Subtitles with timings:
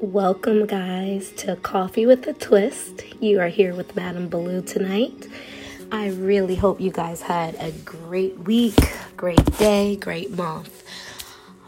[0.00, 3.02] Welcome, guys, to Coffee with a Twist.
[3.20, 5.26] You are here with Madame Baloo tonight.
[5.90, 8.78] I really hope you guys had a great week,
[9.16, 10.84] great day, great month.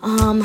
[0.03, 0.43] Um,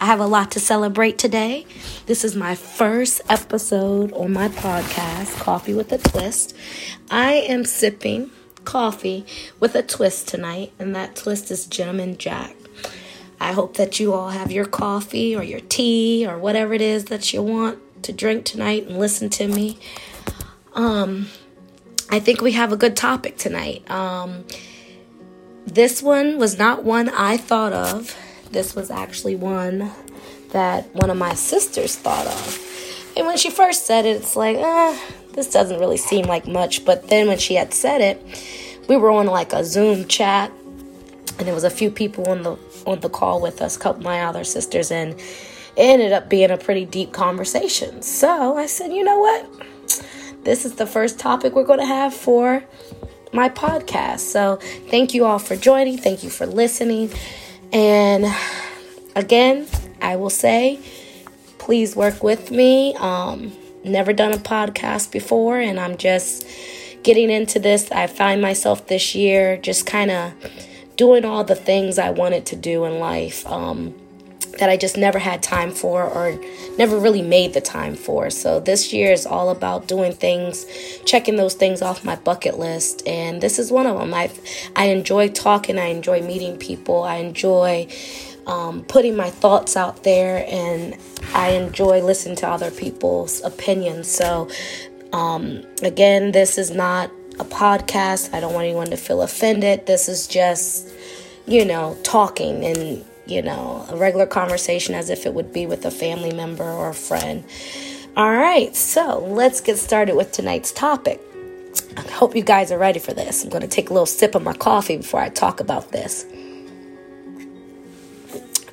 [0.00, 1.66] I have a lot to celebrate today.
[2.06, 6.56] This is my first episode on my podcast, Coffee with a Twist.
[7.10, 8.30] I am sipping
[8.64, 9.26] coffee
[9.60, 12.56] with a twist tonight, and that twist is Gentleman Jack.
[13.40, 17.06] I hope that you all have your coffee or your tea or whatever it is
[17.06, 19.78] that you want to drink tonight and listen to me.
[20.74, 21.28] Um,
[22.10, 23.88] I think we have a good topic tonight.
[23.90, 24.44] Um,
[25.66, 28.16] this one was not one I thought of.
[28.50, 29.90] This was actually one
[30.50, 33.12] that one of my sisters thought of.
[33.16, 35.00] And when she first said it, it's like, eh,
[35.32, 36.84] this doesn't really seem like much.
[36.84, 40.50] But then when she had said it, we were on like a Zoom chat,
[41.38, 42.56] and there was a few people on the
[42.90, 45.22] on the call with us, couple my other sisters, and it
[45.76, 48.02] ended up being a pretty deep conversation.
[48.02, 49.46] So I said, you know what?
[50.44, 52.64] This is the first topic we're going to have for
[53.32, 54.20] my podcast.
[54.20, 54.56] So
[54.88, 55.98] thank you all for joining.
[55.98, 57.10] Thank you for listening.
[57.72, 58.26] And
[59.14, 59.66] again,
[60.00, 60.80] I will say,
[61.58, 62.94] please work with me.
[62.96, 63.52] Um,
[63.84, 66.46] never done a podcast before, and I'm just
[67.02, 67.90] getting into this.
[67.92, 70.32] I find myself this year just kind of
[71.00, 73.94] doing all the things I wanted to do in life um,
[74.58, 76.38] that I just never had time for or
[76.76, 78.28] never really made the time for.
[78.28, 80.66] So this year is all about doing things,
[81.06, 84.12] checking those things off my bucket list, and this is one of them.
[84.12, 84.30] I
[84.76, 85.78] I enjoy talking.
[85.78, 87.02] I enjoy meeting people.
[87.02, 87.88] I enjoy.
[88.46, 90.96] Um, putting my thoughts out there and
[91.34, 94.10] I enjoy listening to other people's opinions.
[94.10, 94.48] So,
[95.12, 98.34] um, again, this is not a podcast.
[98.34, 99.86] I don't want anyone to feel offended.
[99.86, 100.88] This is just,
[101.46, 105.84] you know, talking and, you know, a regular conversation as if it would be with
[105.84, 107.44] a family member or a friend.
[108.16, 111.20] All right, so let's get started with tonight's topic.
[111.96, 113.44] I hope you guys are ready for this.
[113.44, 116.26] I'm going to take a little sip of my coffee before I talk about this.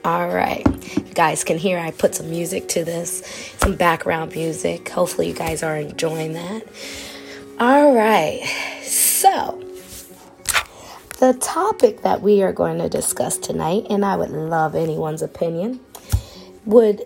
[0.03, 0.65] All right,
[0.95, 4.89] you guys can hear I put some music to this, some background music.
[4.89, 6.63] Hopefully, you guys are enjoying that.
[7.59, 8.43] All right,
[8.83, 9.59] so
[11.17, 15.79] the topic that we are going to discuss tonight, and I would love anyone's opinion,
[16.65, 17.01] would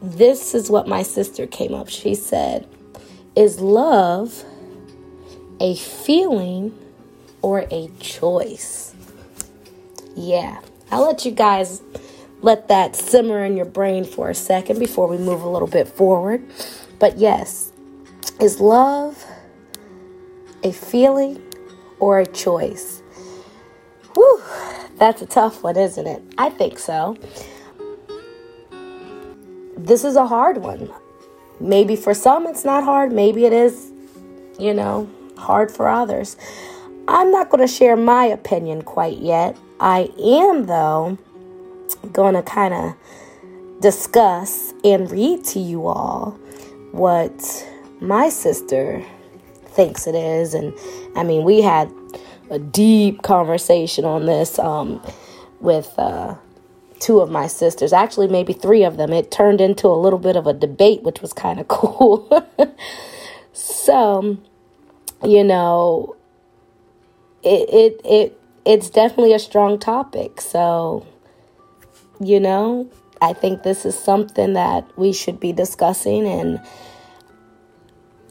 [0.00, 1.88] this is what my sister came up.
[1.88, 2.68] She said,
[3.34, 4.44] Is love
[5.58, 6.78] a feeling
[7.42, 8.94] or a choice?
[10.14, 10.60] Yeah,
[10.92, 11.82] I'll let you guys
[12.42, 15.88] let that simmer in your brain for a second before we move a little bit
[15.88, 16.48] forward.
[17.00, 17.72] But yes,
[18.40, 19.24] is love
[20.62, 21.42] a feeling
[21.98, 23.02] or a choice?
[24.14, 24.42] Whew,
[24.96, 26.22] that's a tough one, isn't it?
[26.36, 27.16] I think so.
[29.76, 30.90] This is a hard one.
[31.60, 33.90] Maybe for some it's not hard, maybe it is,
[34.58, 36.36] you know, hard for others.
[37.06, 39.56] I'm not going to share my opinion quite yet.
[39.80, 41.16] I am, though,
[42.12, 42.94] going to kind of
[43.80, 46.32] discuss and read to you all
[46.92, 47.66] what
[48.00, 49.04] my sister
[49.78, 50.54] thinks it is.
[50.54, 50.74] And
[51.14, 51.88] I mean, we had
[52.50, 55.00] a deep conversation on this um,
[55.60, 56.34] with uh,
[56.98, 59.12] two of my sisters, actually, maybe three of them.
[59.12, 62.28] It turned into a little bit of a debate, which was kind of cool.
[63.52, 64.36] so,
[65.22, 66.16] you know,
[67.44, 70.40] it, it, it, it's definitely a strong topic.
[70.40, 71.06] So,
[72.18, 72.90] you know,
[73.22, 76.60] I think this is something that we should be discussing and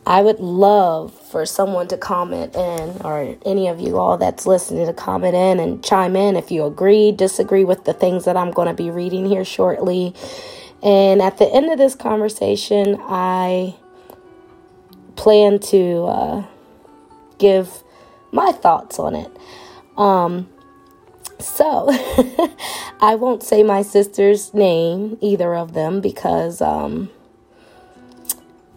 [0.07, 4.85] I would love for someone to comment in, or any of you all that's listening
[4.87, 8.51] to comment in and chime in if you agree, disagree with the things that I'm
[8.51, 10.15] going to be reading here shortly.
[10.81, 13.75] And at the end of this conversation, I
[15.17, 16.45] plan to uh,
[17.37, 17.83] give
[18.31, 19.29] my thoughts on it.
[19.97, 20.47] Um,
[21.37, 21.89] so,
[23.01, 27.09] I won't say my sister's name, either of them, because um,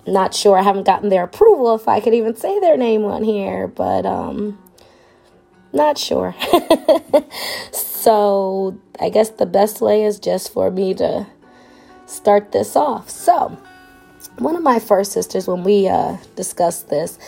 [0.07, 0.59] not sure.
[0.59, 4.07] I haven't gotten their approval if I could even say their name on here, but
[4.07, 4.59] um,
[5.73, 6.35] not sure.
[7.73, 11.27] so I guess the best way is just for me to
[12.07, 13.09] start this off.
[13.09, 13.57] So,
[14.39, 17.19] one of my first sisters, when we uh, discussed this,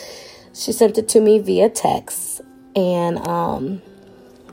[0.53, 2.41] she sent it to me via text
[2.75, 3.81] and um,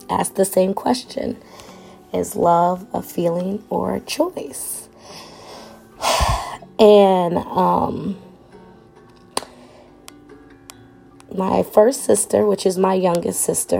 [0.09, 1.37] asked the same question
[2.13, 4.80] Is love a feeling or a choice?
[6.81, 8.17] And um,
[11.31, 13.79] my first sister, which is my youngest sister,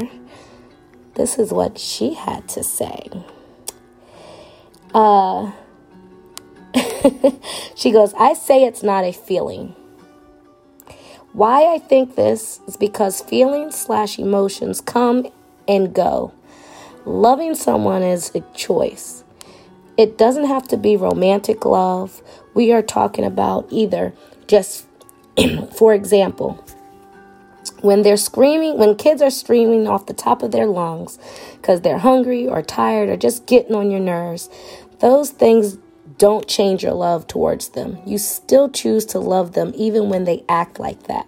[1.16, 3.10] this is what she had to say.
[4.94, 5.52] Uh,
[7.76, 9.76] she goes, I say it's not a feeling.
[11.34, 15.26] Why I think this is because feelings slash emotions come
[15.68, 16.34] and go.
[17.06, 19.24] Loving someone is a choice.
[19.98, 22.22] It doesn't have to be romantic love.
[22.54, 24.14] We are talking about either
[24.48, 24.86] just,
[25.76, 26.64] for example,
[27.82, 31.18] when they're screaming, when kids are screaming off the top of their lungs
[31.56, 34.50] because they're hungry or tired or just getting on your nerves,
[35.00, 35.78] those things
[36.18, 37.98] don't change your love towards them.
[38.06, 41.28] You still choose to love them even when they act like that.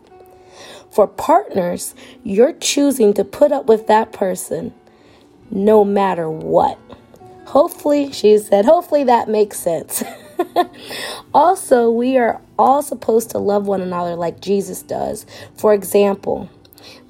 [0.91, 4.73] For partners, you're choosing to put up with that person
[5.49, 6.77] no matter what.
[7.45, 10.03] Hopefully, she said, hopefully that makes sense.
[11.33, 15.25] also, we are all supposed to love one another like Jesus does.
[15.55, 16.49] For example,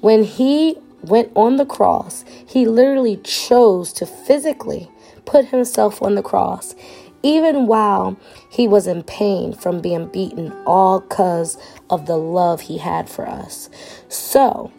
[0.00, 4.90] when he went on the cross, he literally chose to physically
[5.24, 6.74] put himself on the cross,
[7.22, 8.16] even while
[8.50, 11.58] he was in pain from being beaten, all because
[11.90, 13.70] of the love he had for us.
[14.08, 14.72] So,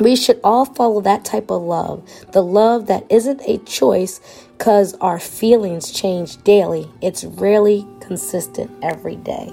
[0.00, 2.02] we should all follow that type of love,
[2.32, 4.20] the love that isn't a choice
[4.56, 6.90] because our feelings change daily.
[7.02, 9.52] It's rarely consistent every day.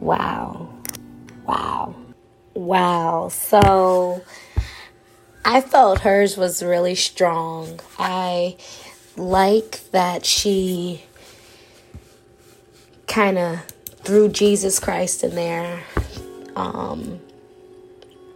[0.00, 0.72] Wow.
[1.46, 1.94] Wow.
[2.54, 3.28] Wow.
[3.28, 4.22] So
[5.44, 7.80] I felt hers was really strong.
[7.98, 8.56] I
[9.16, 11.04] like that she
[13.06, 13.60] kind of
[14.04, 15.82] threw Jesus Christ in there.
[16.56, 17.20] Um,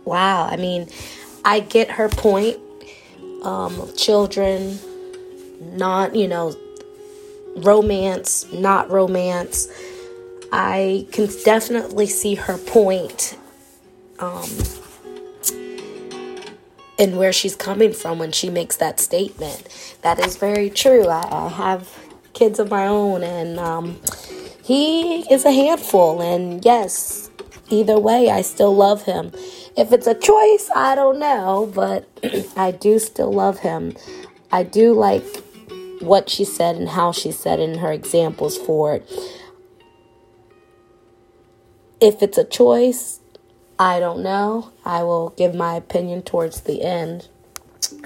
[0.05, 0.47] wow.
[0.47, 0.89] I mean,
[1.45, 2.59] I get her point.
[3.43, 4.79] Um, children,
[5.61, 6.55] not, you know,
[7.57, 9.69] romance, not romance.
[10.53, 13.37] I can definitely see her point
[14.19, 14.49] um,
[16.99, 19.97] and where she's coming from when she makes that statement.
[20.03, 21.09] That is very true.
[21.09, 21.99] I, I have
[22.33, 24.01] kids of my own, and um,
[24.63, 26.23] he is a handful.
[26.23, 27.31] And yes,
[27.69, 29.33] either way, I still love him.
[29.77, 32.09] If it's a choice, I don't know, but
[32.57, 33.97] I do still love him.
[34.51, 35.25] I do like
[36.01, 39.11] what she said and how she said it and her examples for it.
[42.01, 43.21] If it's a choice,
[43.79, 44.73] I don't know.
[44.85, 47.29] I will give my opinion towards the end.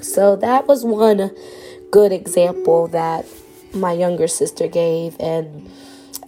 [0.03, 1.31] So that was one
[1.91, 3.27] good example that
[3.75, 5.71] my younger sister gave, and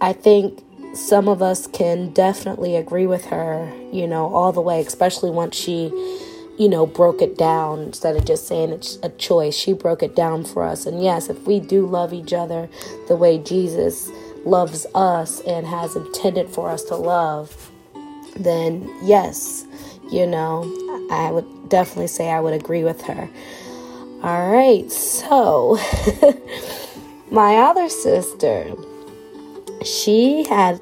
[0.01, 0.63] I think
[0.93, 5.55] some of us can definitely agree with her, you know, all the way, especially once
[5.55, 5.91] she
[6.59, 9.55] you know, broke it down instead of just saying it's a choice.
[9.55, 10.85] She broke it down for us.
[10.85, 12.69] And yes, if we do love each other
[13.07, 14.11] the way Jesus
[14.43, 17.71] loves us and has intended for us to love,
[18.35, 19.65] then yes,
[20.11, 20.63] you know,
[21.09, 23.29] I would definitely say I would agree with her.
[24.21, 25.79] All right, so
[27.31, 28.75] my other sister,
[29.85, 30.79] she had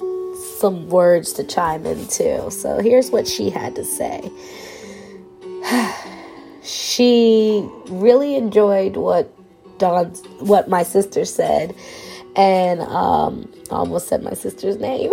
[0.58, 2.50] some words to chime in too.
[2.50, 4.32] So here's what she had to say.
[6.64, 9.34] she really enjoyed what
[9.78, 10.08] Dawn,
[10.40, 11.76] what my sister said,
[12.36, 15.12] and um, almost said my sister's name.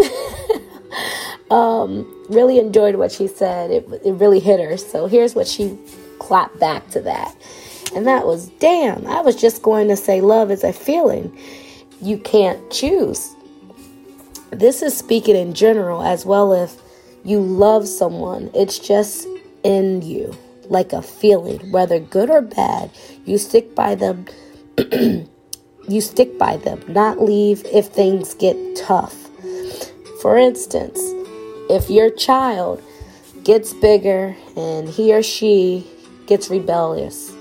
[1.50, 3.70] um, really enjoyed what she said.
[3.70, 4.76] It, it really hit her.
[4.76, 5.78] So here's what she
[6.18, 7.36] clapped back to that.
[7.94, 11.36] And that was, damn, I was just going to say love is a feeling.
[12.00, 13.33] You can't choose.
[14.54, 16.76] This is speaking in general as well if
[17.24, 18.50] you love someone.
[18.54, 19.26] It's just
[19.62, 20.36] in you
[20.68, 22.90] like a feeling, whether good or bad.
[23.24, 24.26] You stick by them.
[24.78, 29.14] you stick by them, not leave if things get tough.
[30.22, 31.00] For instance,
[31.68, 32.82] if your child
[33.42, 35.86] gets bigger and he or she
[36.26, 37.32] gets rebellious,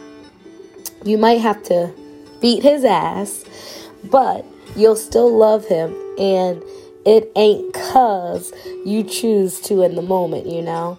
[1.05, 1.93] you might have to
[2.41, 3.45] beat his ass,
[4.03, 6.61] but you'll still love him and
[7.05, 8.53] it ain't cuz
[8.85, 10.97] you choose to in the moment, you know?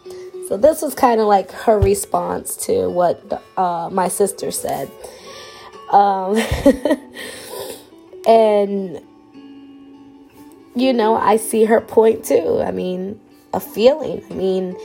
[0.49, 4.91] So this was kind of like her response to what uh, my sister said.
[5.91, 6.37] Um,
[8.27, 9.01] and,
[10.75, 12.61] you know, I see her point too.
[12.61, 13.19] I mean,
[13.55, 14.23] a feeling.
[14.31, 14.77] I mean,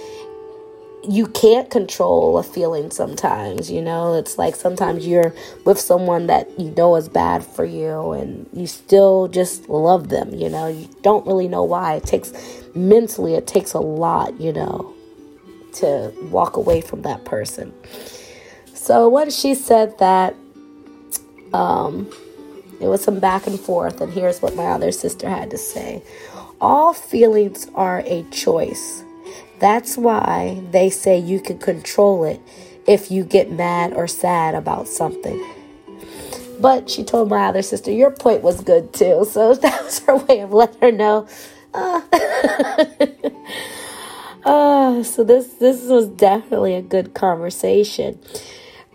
[1.09, 4.13] you can't control a feeling sometimes, you know.
[4.13, 5.33] It's like sometimes you're
[5.65, 10.33] with someone that you know is bad for you and you still just love them,
[10.33, 10.67] you know.
[10.67, 11.95] You don't really know why.
[11.95, 12.31] It takes
[12.75, 14.95] mentally it takes a lot, you know
[15.73, 17.73] to walk away from that person.
[18.73, 20.35] So what she said that
[21.53, 22.11] um,
[22.79, 26.03] it was some back and forth, and here's what my other sister had to say.
[26.61, 29.03] All feelings are a choice.
[29.59, 32.41] That's why they say you can control it
[32.87, 35.39] if you get mad or sad about something.
[36.59, 39.25] But she told my other sister, Your point was good too.
[39.29, 41.27] So that was her way of letting her know.
[41.73, 42.01] Uh,
[44.43, 48.19] uh, so this this was definitely a good conversation.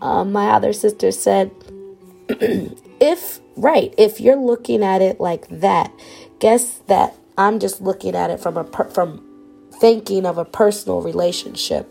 [0.01, 1.51] Um, my other sister said,
[2.29, 5.91] if right, if you're looking at it like that,
[6.39, 9.24] guess that I'm just looking at it from a from
[9.79, 11.89] thinking of a personal relationship.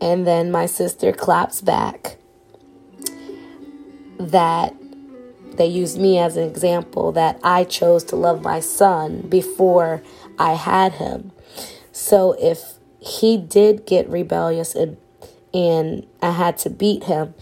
[0.00, 2.16] And then my sister claps back
[4.18, 4.74] that
[5.56, 10.02] they used me as an example that I chose to love my son before
[10.38, 11.32] I had him.
[11.92, 14.96] So if he did get rebellious and
[15.52, 17.34] and I had to beat him,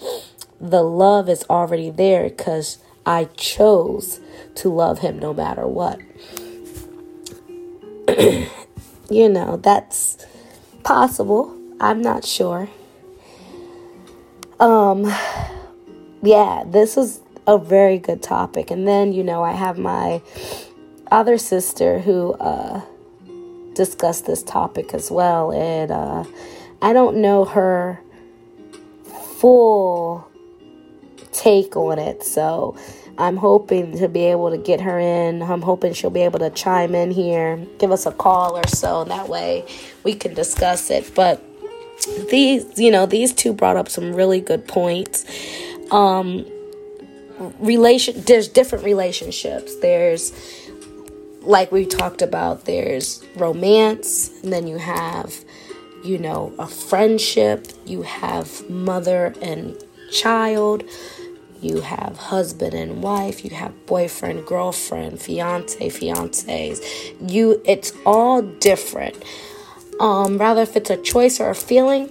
[0.60, 2.76] the love is already there because
[3.06, 4.20] I chose
[4.56, 5.98] to love him no matter what.
[9.12, 10.26] you know, that's
[10.82, 11.56] possible.
[11.80, 12.68] I'm not sure.
[14.60, 15.12] Um
[16.22, 18.70] yeah, this is a very good topic.
[18.70, 20.22] And then, you know, I have my
[21.10, 22.82] other sister who uh
[23.74, 26.24] discussed this topic as well and uh
[26.80, 28.00] I don't know her
[29.38, 30.28] full
[31.32, 32.22] take on it.
[32.22, 32.76] So
[33.22, 35.42] I'm hoping to be able to get her in.
[35.42, 39.04] I'm hoping she'll be able to chime in here, give us a call or so.
[39.04, 39.64] That way
[40.02, 41.14] we can discuss it.
[41.14, 41.40] But
[42.30, 45.24] these, you know, these two brought up some really good points.
[45.92, 46.44] Um,
[47.60, 49.76] relation, there's different relationships.
[49.76, 50.32] There's,
[51.42, 55.32] like we talked about, there's romance, and then you have,
[56.02, 59.76] you know, a friendship, you have mother and
[60.10, 60.82] child
[61.62, 66.80] you have husband and wife, you have boyfriend, girlfriend, fiance, fiancés.
[67.30, 69.22] You it's all different.
[70.00, 72.08] Um, rather if it's a choice or a feeling.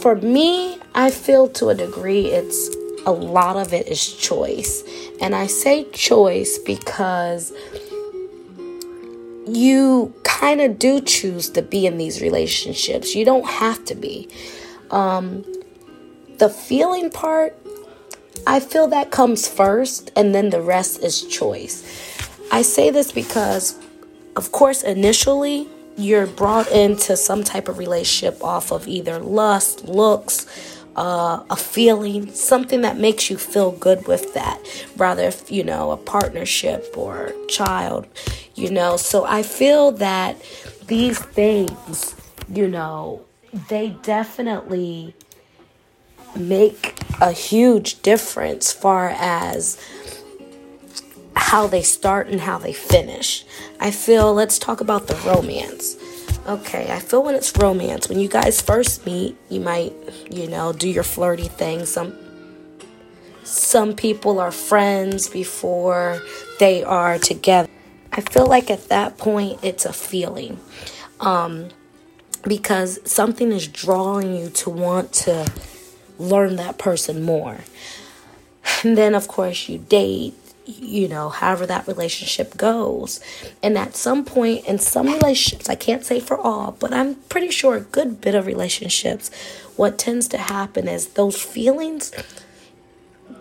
[0.00, 2.74] For me, I feel to a degree it's
[3.06, 4.82] a lot of it is choice.
[5.20, 7.52] And I say choice because
[9.46, 13.14] you kind of do choose to be in these relationships.
[13.14, 14.28] You don't have to be.
[14.90, 15.44] Um,
[16.38, 17.56] the feeling part
[18.46, 21.84] I feel that comes first, and then the rest is choice.
[22.52, 23.76] I say this because,
[24.36, 30.46] of course, initially you're brought into some type of relationship off of either lust, looks,
[30.94, 34.58] uh, a feeling, something that makes you feel good with that,
[34.96, 38.06] rather, if, you know, a partnership or child,
[38.54, 38.96] you know.
[38.96, 40.36] So I feel that
[40.86, 42.14] these things,
[42.48, 43.22] you know,
[43.68, 45.14] they definitely
[46.36, 49.78] make a huge difference far as
[51.34, 53.44] how they start and how they finish.
[53.78, 55.96] I feel let's talk about the romance.
[56.46, 59.92] Okay, I feel when it's romance, when you guys first meet, you might,
[60.30, 61.86] you know, do your flirty thing.
[61.86, 62.16] Some
[63.44, 66.20] some people are friends before
[66.58, 67.68] they are together.
[68.12, 70.58] I feel like at that point it's a feeling.
[71.20, 71.68] Um
[72.42, 75.46] because something is drawing you to want to
[76.18, 77.60] learn that person more.
[78.82, 80.34] And then, of course, you date,
[80.66, 83.20] you know, however that relationship goes.
[83.62, 87.50] And at some point in some relationships, I can't say for all, but I'm pretty
[87.50, 89.30] sure a good bit of relationships,
[89.76, 92.12] what tends to happen is those feelings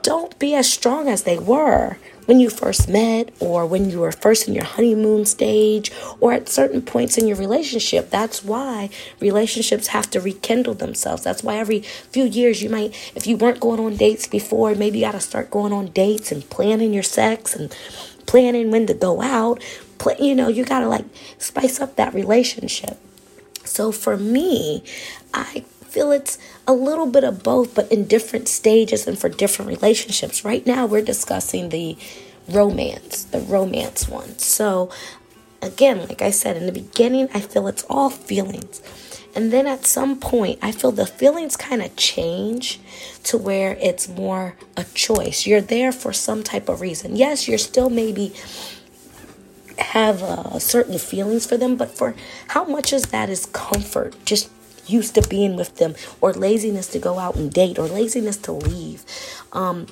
[0.01, 4.11] don't be as strong as they were when you first met or when you were
[4.11, 8.09] first in your honeymoon stage or at certain points in your relationship.
[8.09, 8.89] That's why
[9.19, 11.23] relationships have to rekindle themselves.
[11.23, 14.99] That's why every few years you might, if you weren't going on dates before, maybe
[14.99, 17.75] you got to start going on dates and planning your sex and
[18.25, 19.61] planning when to go out.
[19.97, 21.05] Plan, you know, you got to like
[21.37, 22.97] spice up that relationship.
[23.63, 24.83] So for me,
[25.33, 25.65] I
[25.95, 26.37] feel it's
[26.67, 30.43] a little bit of both, but in different stages and for different relationships.
[30.43, 31.97] Right now, we're discussing the
[32.49, 34.37] romance, the romance one.
[34.37, 34.89] So,
[35.61, 38.81] again, like I said in the beginning, I feel it's all feelings.
[39.33, 42.81] And then at some point, I feel the feelings kind of change
[43.23, 45.47] to where it's more a choice.
[45.47, 47.15] You're there for some type of reason.
[47.15, 48.33] Yes, you're still maybe
[49.77, 52.15] have uh, certain feelings for them, but for
[52.49, 54.49] how much is that is comfort, just
[54.87, 58.51] used to being with them, or laziness to go out and date, or laziness to
[58.51, 59.03] leave.
[59.53, 59.87] Um,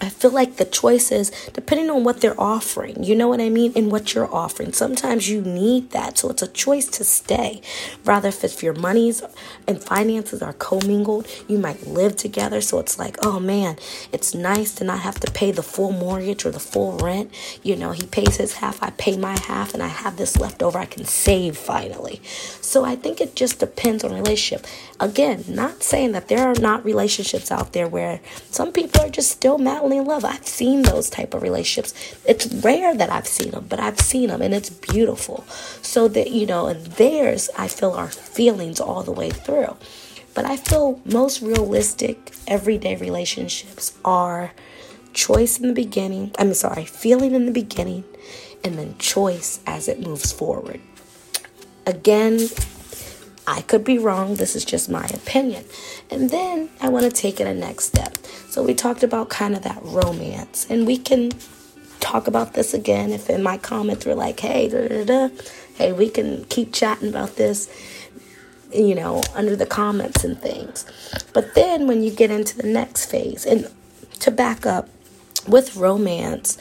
[0.00, 3.72] I feel like the choices, depending on what they're offering, you know what I mean,
[3.74, 4.72] and what you're offering.
[4.72, 7.60] Sometimes you need that, so it's a choice to stay.
[8.04, 9.22] Rather, if your monies
[9.66, 12.60] and finances are commingled, you might live together.
[12.60, 13.76] So it's like, oh man,
[14.12, 17.32] it's nice to not have to pay the full mortgage or the full rent.
[17.62, 20.62] You know, he pays his half, I pay my half, and I have this left
[20.62, 22.20] over I can save finally.
[22.60, 24.66] So I think it just depends on relationship.
[25.00, 29.30] Again, not saying that there are not relationships out there where some people are just
[29.30, 30.24] still madly in love.
[30.24, 31.94] I've seen those type of relationships.
[32.26, 35.44] It's rare that I've seen them, but I've seen them and it's beautiful.
[35.82, 39.76] So that, you know, and theirs, I feel our feelings all the way through.
[40.34, 44.52] But I feel most realistic everyday relationships are
[45.12, 46.32] choice in the beginning.
[46.38, 48.04] I'm sorry, feeling in the beginning
[48.62, 50.80] and then choice as it moves forward.
[51.86, 52.48] Again,
[53.48, 54.34] I could be wrong.
[54.34, 55.64] This is just my opinion.
[56.10, 58.18] And then I want to take it a next step.
[58.50, 61.32] So we talked about kind of that romance, and we can
[61.98, 65.28] talk about this again if in my comments we're like, hey, da, da, da,
[65.76, 67.68] hey, we can keep chatting about this,
[68.70, 70.84] you know, under the comments and things.
[71.32, 73.70] But then when you get into the next phase, and
[74.20, 74.88] to back up
[75.46, 76.58] with romance,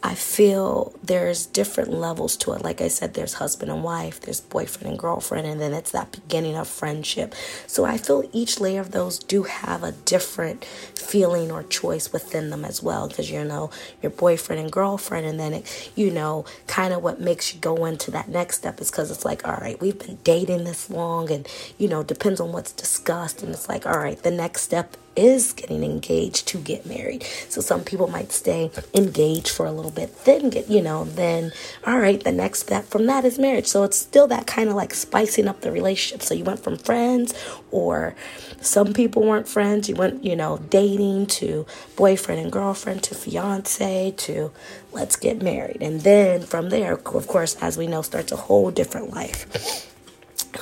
[0.00, 2.62] I feel there's different levels to it.
[2.62, 6.12] Like I said, there's husband and wife, there's boyfriend and girlfriend, and then it's that
[6.12, 7.34] beginning of friendship.
[7.66, 12.50] So I feel each layer of those do have a different feeling or choice within
[12.50, 13.08] them as well.
[13.08, 17.20] Because you know, your boyfriend and girlfriend, and then it, you know, kind of what
[17.20, 20.18] makes you go into that next step is because it's like, all right, we've been
[20.22, 24.22] dating this long, and you know, depends on what's discussed, and it's like, all right,
[24.22, 27.24] the next step is getting engaged to get married.
[27.48, 31.52] So some people might stay engaged for a little bit, then get, you know, then,
[31.86, 33.66] all right, the next step from that is marriage.
[33.66, 36.22] So it's still that kind of like spicing up the relationship.
[36.22, 37.34] So you went from friends,
[37.72, 38.14] or
[38.60, 44.12] some people weren't friends, you went, you know, dating to boyfriend and girlfriend to fiance
[44.16, 44.52] to
[44.92, 45.78] let's get married.
[45.80, 49.84] And then from there, of course, as we know, starts a whole different life.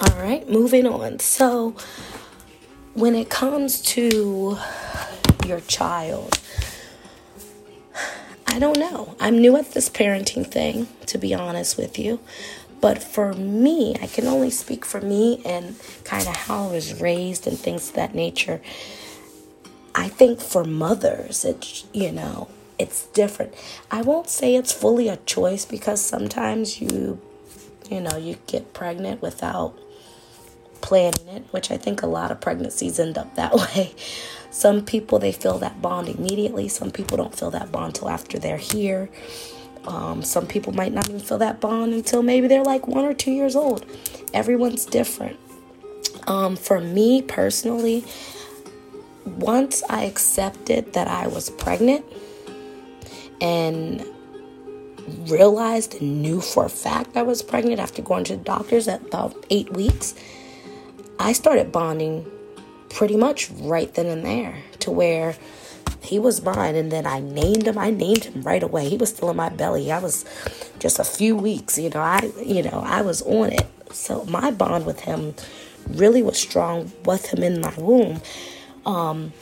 [0.00, 1.20] All right, moving on.
[1.20, 1.74] So,
[2.96, 4.56] when it comes to
[5.44, 6.40] your child,
[8.46, 9.14] I don't know.
[9.20, 12.20] I'm new at this parenting thing, to be honest with you.
[12.80, 16.98] But for me, I can only speak for me and kind of how I was
[16.98, 18.62] raised and things of that nature.
[19.94, 22.48] I think for mothers, it's, you know,
[22.78, 23.52] it's different.
[23.90, 27.20] I won't say it's fully a choice because sometimes you,
[27.90, 29.78] you know, you get pregnant without
[30.86, 33.92] planning it, which I think a lot of pregnancies end up that way.
[34.50, 36.68] Some people they feel that bond immediately.
[36.68, 39.10] Some people don't feel that bond till after they're here.
[39.84, 43.14] Um, some people might not even feel that bond until maybe they're like one or
[43.14, 43.84] two years old.
[44.32, 45.36] Everyone's different.
[46.28, 48.04] Um, for me personally,
[49.24, 52.04] once I accepted that I was pregnant
[53.40, 54.04] and
[55.28, 59.02] realized and knew for a fact I was pregnant after going to the doctors at
[59.02, 60.14] about eight weeks,
[61.18, 62.30] I started bonding
[62.90, 65.36] pretty much right then and there to where
[66.02, 67.78] he was mine and then I named him.
[67.78, 68.88] I named him right away.
[68.88, 69.90] He was still in my belly.
[69.90, 70.24] I was
[70.78, 73.66] just a few weeks, you know, I you know, I was on it.
[73.92, 75.34] So my bond with him
[75.88, 78.20] really was strong with him in my womb.
[78.84, 79.32] Um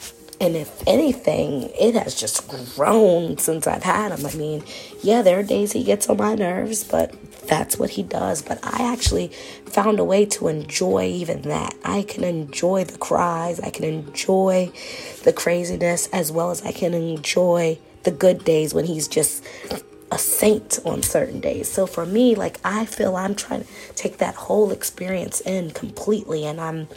[0.41, 4.27] and if anything, it has just grown since I've had him.
[4.27, 4.65] I mean,
[5.03, 7.15] yeah, there are days he gets on my nerves, but
[7.47, 8.43] that's what he does.
[8.43, 9.29] But I actually
[9.67, 11.75] found a way to enjoy even that.
[11.85, 14.73] I can enjoy the cries, I can enjoy
[15.25, 19.45] the craziness, as well as I can enjoy the good days when he's just
[20.11, 21.71] a saint on certain days.
[21.71, 26.45] So for me, like I feel I'm trying to take that whole experience in completely
[26.45, 26.89] and I'm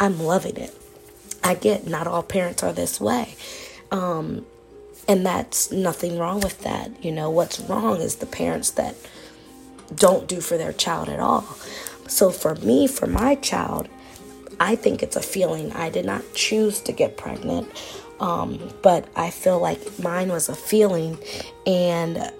[0.00, 0.74] I'm loving it.
[1.42, 3.36] I get not all parents are this way.
[3.90, 4.46] Um,
[5.06, 7.04] and that's nothing wrong with that.
[7.04, 8.94] You know, what's wrong is the parents that
[9.94, 11.42] don't do for their child at all.
[12.08, 13.88] So for me, for my child,
[14.60, 15.72] I think it's a feeling.
[15.72, 17.68] I did not choose to get pregnant,
[18.20, 21.18] um, but I feel like mine was a feeling,
[21.66, 22.30] and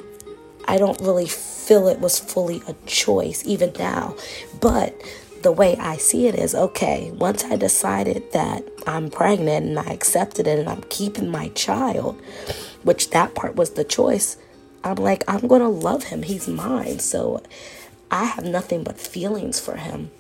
[0.67, 4.17] I don't really feel it was fully a choice even now.
[4.61, 4.95] But
[5.43, 9.93] the way I see it is okay, once I decided that I'm pregnant and I
[9.93, 12.21] accepted it and I'm keeping my child,
[12.83, 14.39] which that part was the choice,
[14.85, 16.23] I'm like, I'm going to love him.
[16.23, 17.01] He's mine.
[17.01, 17.43] So
[18.11, 20.11] I have nothing but feelings for him.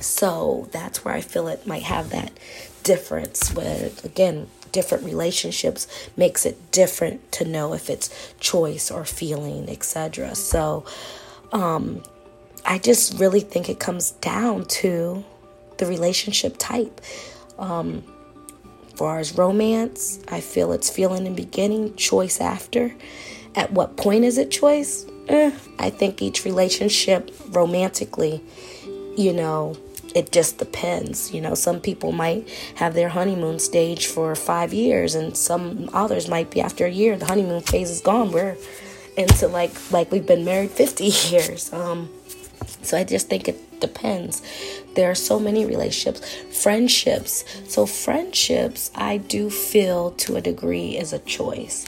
[0.00, 2.32] So that's where I feel it might have that
[2.82, 9.68] difference where, again, different relationships makes it different to know if it's choice or feeling,
[9.68, 10.34] etc.
[10.34, 10.84] So,
[11.52, 12.02] um,
[12.64, 15.24] I just really think it comes down to
[15.78, 17.00] the relationship type.
[17.58, 18.02] Um,
[18.96, 22.94] far as romance, I feel it's feeling in beginning, choice after.
[23.56, 25.06] At what point is it choice?
[25.28, 28.42] Eh, I think each relationship romantically,
[29.16, 29.76] you know,
[30.14, 31.32] it just depends.
[31.32, 36.28] You know, some people might have their honeymoon stage for five years, and some others
[36.28, 37.16] might be after a year.
[37.16, 38.30] The honeymoon phase is gone.
[38.30, 38.56] We're
[39.16, 41.72] into like like we've been married 50 years.
[41.72, 42.10] Um,
[42.82, 44.42] so I just think it depends.
[44.94, 47.44] There are so many relationships, friendships.
[47.68, 51.86] So friendships, I do feel to a degree is a choice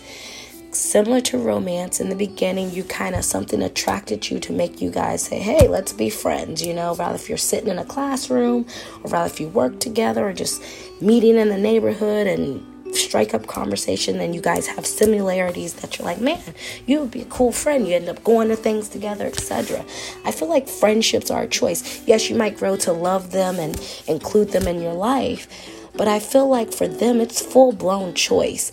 [0.79, 4.91] similar to romance in the beginning you kind of something attracted you to make you
[4.91, 8.65] guys say hey let's be friends you know rather if you're sitting in a classroom
[9.03, 10.63] or rather if you work together or just
[11.01, 12.65] meeting in the neighborhood and
[12.97, 16.41] strike up conversation and you guys have similarities that you're like man
[16.87, 17.87] you would be a cool friend.
[17.87, 19.85] You end up going to things together etc
[20.25, 22.07] i feel like friendships are a choice.
[22.07, 25.49] Yes you might grow to love them and include them in your life
[25.97, 28.71] but i feel like for them it's full blown choice.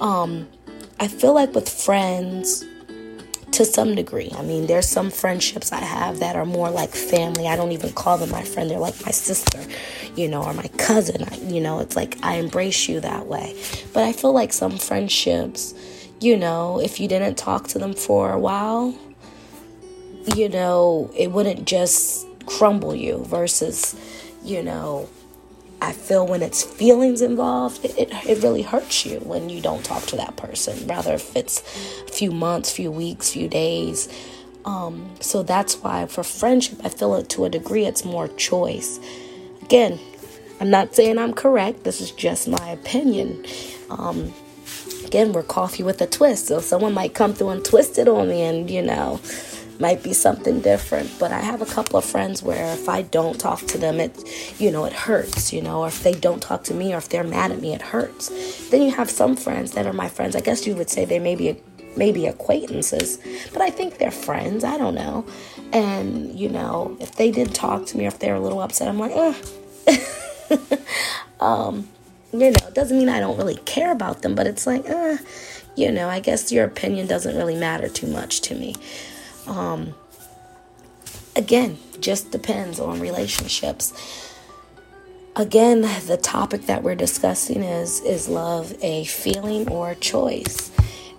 [0.00, 0.48] Um,
[0.98, 2.64] I feel like with friends,
[3.56, 4.30] to some degree.
[4.36, 7.48] I mean, there's some friendships I have that are more like family.
[7.48, 8.68] I don't even call them my friend.
[8.68, 9.58] They're like my sister,
[10.14, 11.24] you know, or my cousin.
[11.24, 13.58] I, you know, it's like I embrace you that way.
[13.94, 15.74] But I feel like some friendships,
[16.20, 18.94] you know, if you didn't talk to them for a while,
[20.34, 23.96] you know, it wouldn't just crumble you versus,
[24.44, 25.08] you know,
[25.86, 29.84] I feel when it's feelings involved, it, it, it, really hurts you when you don't
[29.84, 31.60] talk to that person, rather if it's
[32.08, 34.08] a few months, few weeks, few days.
[34.64, 38.98] Um, so that's why for friendship, I feel it to a degree, it's more choice.
[39.62, 40.00] Again,
[40.58, 43.46] I'm not saying I'm correct, this is just my opinion.
[43.88, 44.34] Um,
[45.04, 48.28] again, we're coffee with a twist, so someone might come through and twist it on
[48.28, 49.20] me, and you know
[49.80, 51.10] might be something different.
[51.18, 54.16] But I have a couple of friends where if I don't talk to them, it,
[54.58, 57.08] you know, it hurts, you know, or if they don't talk to me or if
[57.08, 58.68] they're mad at me, it hurts.
[58.70, 60.36] Then you have some friends that are my friends.
[60.36, 61.60] I guess you would say they may be,
[61.96, 63.18] maybe acquaintances,
[63.52, 64.64] but I think they're friends.
[64.64, 65.26] I don't know.
[65.72, 68.88] And, you know, if they did talk to me or if they're a little upset,
[68.88, 69.34] I'm like, eh.
[71.40, 71.88] um,
[72.32, 75.18] you know, it doesn't mean I don't really care about them, but it's like, eh,
[75.74, 78.74] you know, I guess your opinion doesn't really matter too much to me.
[79.46, 79.94] Um,
[81.34, 83.92] again, just depends on relationships.
[85.36, 90.70] Again, the topic that we're discussing is is love a feeling or a choice?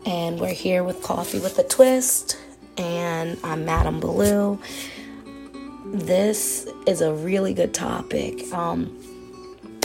[0.06, 2.38] And we're here with Coffee with a Twist,
[2.78, 4.60] and I'm Madam Blue.
[5.86, 8.52] This is a really good topic.
[8.52, 8.98] Um,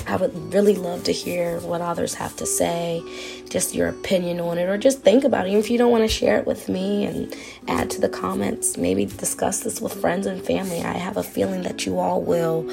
[0.07, 3.03] I would really love to hear what others have to say,
[3.49, 5.51] just your opinion on it, or just think about it.
[5.51, 7.35] Even if you don't want to share it with me and
[7.69, 10.83] add to the comments, maybe discuss this with friends and family.
[10.83, 12.69] I have a feeling that you all will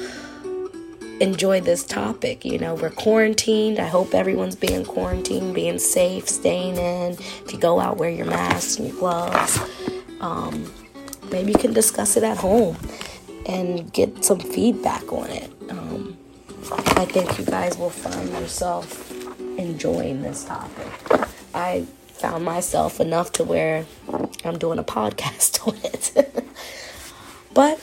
[1.20, 2.44] enjoy this topic.
[2.44, 3.78] You know, we're quarantined.
[3.78, 7.12] I hope everyone's being quarantined, being safe, staying in.
[7.12, 9.58] If you go out, wear your mask and your gloves.
[10.20, 10.72] Um,
[11.30, 12.76] maybe you can discuss it at home
[13.46, 15.50] and get some feedback on it.
[15.68, 16.16] Um,
[16.72, 19.10] I think you guys will find yourself
[19.58, 20.86] enjoying this topic.
[21.54, 23.86] I found myself enough to where
[24.44, 26.44] I'm doing a podcast on it.
[27.54, 27.78] but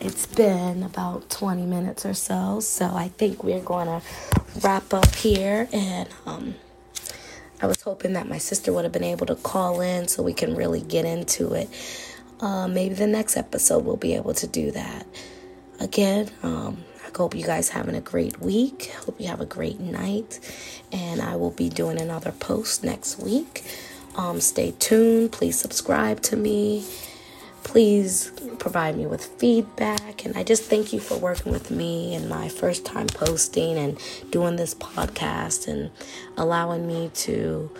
[0.00, 4.02] it's been about 20 minutes or so, so I think we're going to
[4.60, 5.68] wrap up here.
[5.72, 6.54] And um,
[7.60, 10.34] I was hoping that my sister would have been able to call in so we
[10.34, 11.68] can really get into it.
[12.40, 15.06] Uh, maybe the next episode we'll be able to do that.
[15.80, 16.84] Again, um,
[17.16, 18.92] hope you guys having a great week.
[19.04, 20.40] Hope you have a great night.
[20.92, 23.64] And I will be doing another post next week.
[24.16, 25.32] Um, stay tuned.
[25.32, 26.84] Please subscribe to me.
[27.62, 30.24] Please provide me with feedback.
[30.24, 33.98] And I just thank you for working with me and my first time posting and
[34.30, 35.90] doing this podcast and
[36.36, 37.70] allowing me to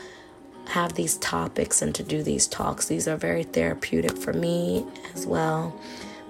[0.68, 2.86] have these topics and to do these talks.
[2.86, 5.78] These are very therapeutic for me as well.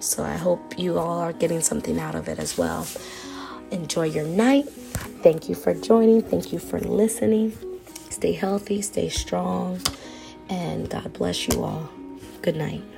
[0.05, 2.87] So I hope you all are getting something out of it as well.
[3.71, 4.69] Enjoy your night.
[5.23, 6.21] Thank you for joining.
[6.21, 7.57] Thank you for listening.
[8.11, 9.81] Stay healthy, stay strong,
[10.51, 11.89] and God bless you all.
[12.43, 12.94] Good night.